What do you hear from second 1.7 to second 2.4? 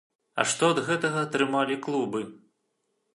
клубы?